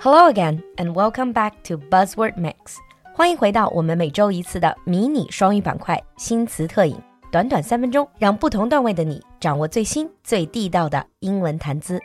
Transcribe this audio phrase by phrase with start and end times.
[0.00, 2.76] Hello again, and welcome back to Buzzword Mix.
[3.14, 6.96] 欢迎回到我们每周一次的迷你双语板块新词特饮，
[7.30, 12.00] 短短三分钟，让不同段位的你掌握最新最地道的英文谈资。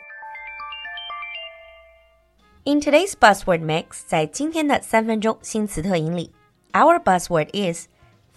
[2.64, 6.32] In today's buzzword mix，在今天的三分钟新词特饮里，
[6.72, 7.86] our buzzword is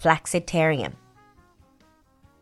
[0.00, 0.90] flexitarian.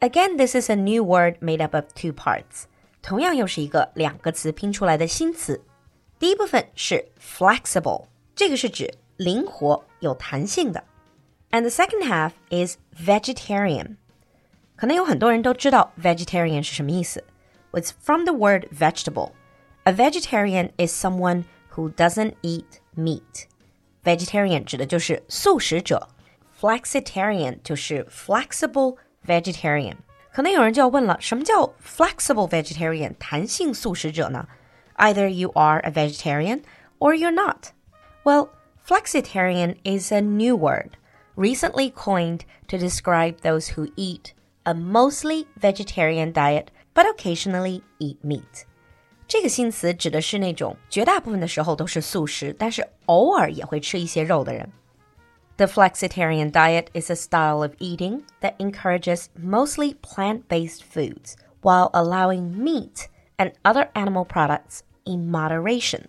[0.00, 2.64] Again, this is a new word made up of two parts.
[3.02, 5.60] 同样又是一个两个词拼出来的新词。
[6.18, 10.84] 第一部分是 flexible，这个是指灵活有弹性的。
[11.50, 13.96] And the second half is vegetarian。
[14.76, 17.24] 可能有很多人都知道 vegetarian 是什么意思。
[17.72, 19.32] It's from the word vegetable.
[19.84, 23.46] A vegetarian is someone who doesn't eat meat.
[24.04, 26.08] Vegetarian 指的就是素食者。
[26.60, 28.96] Flexitarian 就是 flexible
[29.26, 29.96] vegetarian。
[30.32, 34.48] 可能有人就要问了，什么叫 flexible vegetarian 弹性素食者呢
[34.96, 36.62] ？Either you are a vegetarian
[36.98, 37.72] or you're not.
[38.24, 38.50] Well,
[38.86, 40.96] flexitarian is a new word
[41.36, 44.32] recently coined to describe those who eat
[44.64, 48.66] a mostly vegetarian diet but occasionally eat meat.
[49.26, 54.70] 这个新词指的是那种绝大部分的时候都是素食，但是偶尔也会吃一些肉的人。
[55.58, 62.56] the flexitarian diet is a style of eating that encourages mostly plant based foods while allowing
[62.56, 66.02] meat and other animal products in moderation.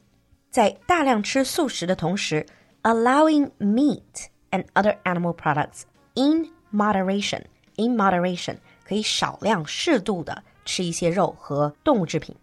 [0.49, 2.45] 在大量吃素食的同时，
[2.83, 7.43] allowing meat and other animal products in moderation.
[7.75, 12.35] In moderation 可以少量适度的吃一些肉和动物制品。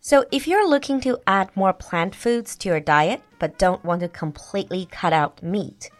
[0.00, 4.00] So if you're looking to add more plant foods to your diet but don't want
[4.00, 5.90] to completely cut out meat,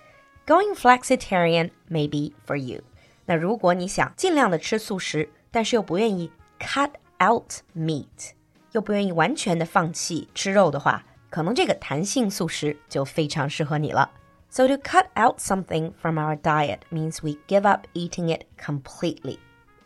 [0.44, 2.83] Going flexitarian may be for you。
[3.27, 6.91] 那如果你想尽量的吃素食，但是又不愿意 cut
[7.25, 8.33] out meat，
[8.72, 14.11] 又不愿意完全的放弃吃肉的话，可能这个弹性素食就非常适合你了。
[14.50, 19.38] So to cut out something from our diet means we give up eating it completely.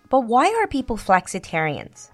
[0.08, 2.06] But why are people flexitarians?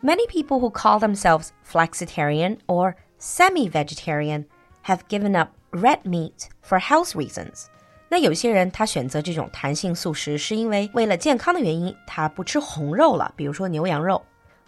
[0.00, 4.44] Many people who call themselves flexitarian or semi-vegetarian
[4.84, 7.66] have given up red meat for health reasons.
[8.08, 14.22] 那有些人他选择这种弹性素食，是因为为了健康的原因，他不吃红肉了，比如说牛羊肉。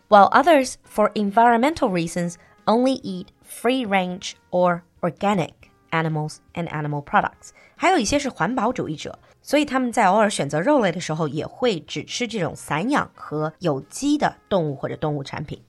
[0.09, 5.53] While others, for environmental reasons, only eat free-range or organic
[5.91, 7.51] animals and animal products。
[7.77, 15.63] 还有一些是环保主义者，所以他们在偶尔选择肉类的时候，也会只吃这种散养和有机的动物或者动物产品。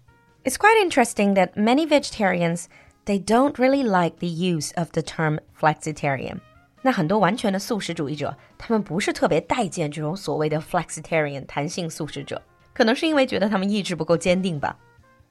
[0.44, 2.66] It's quite interesting that many vegetarians
[3.06, 6.40] they don't really like the use of the term flexitarian.
[6.82, 12.42] 那很多完全的素食主义者，他们不是特别待见这种所谓的 flexitarian 弹性素食者，
[12.77, 14.79] 可能是因为觉得他们意志不够坚定吧。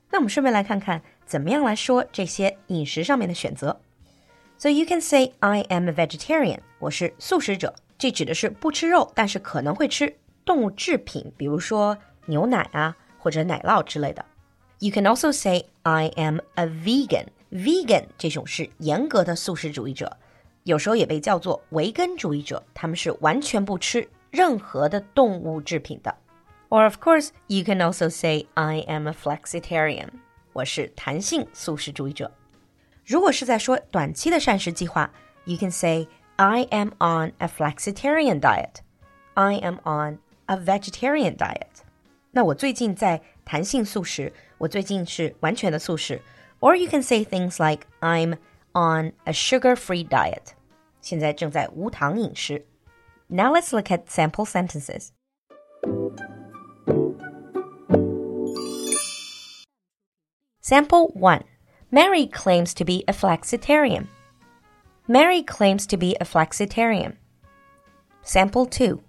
[0.09, 3.79] 那我们顺便来看看怎么样来说这些饮食上面的选择。
[4.57, 11.95] So you can say I am a vegetarian，我是素食者，这指的是不吃肉，但是可能会吃动物制品，比如说
[12.25, 14.25] 牛奶啊或者奶酪之类的。
[14.79, 20.17] You can also say I am a vegan，vegan 这种是严格的素食主义者。
[20.63, 26.15] 有时候也被叫做维根主义者，他们是完全不吃任何的动物制品的。
[26.74, 30.08] Or of course, you can also say I am a flexitarian，
[30.52, 32.30] 我是弹性素食主义者。
[33.04, 35.10] 如果是在说短期的膳食计划，
[35.44, 38.76] you can say I am on a flexitarian diet.
[39.34, 41.82] I am on a vegetarian diet.
[42.30, 46.22] 那我最近在弹性素食，我最近是完全的素食。
[46.60, 48.36] Or you can say things like I'm
[48.72, 50.52] on a sugar-free diet.
[51.00, 52.64] 现在正在无糖饮食。
[53.26, 55.08] Now let's look at sample sentences.
[60.64, 61.42] Sample 1.
[61.90, 64.06] Mary claims to be a flexitarian.
[65.08, 67.16] Mary claims to be a flexitarian.
[68.22, 69.00] Sample 2.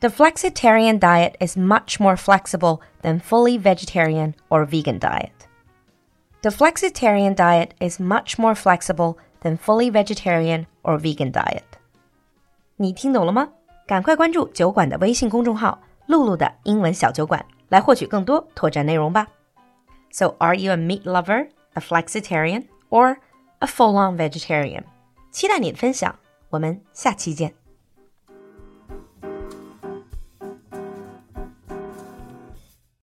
[0.00, 5.46] The flexitarian diet is much more flexible than fully vegetarian or vegan diet.
[6.42, 11.62] The flexitarian diet is much more flexible than fully vegetarian or vegan diet。
[12.76, 13.48] 你听懂了吗？
[13.86, 19.28] 赶快关注酒馆的微信公众号“露露的英文小酒馆”，来获取更多拓展内容吧。
[20.16, 23.18] So, are you a meat lover, a flexitarian, or
[23.60, 24.84] a full-on vegetarian？
[25.30, 26.18] 期待你的分享，
[26.50, 27.54] 我们下期见。